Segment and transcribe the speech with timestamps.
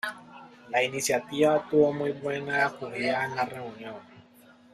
[0.71, 3.97] La iniciativa tuvo muy buena acogida en la reunión.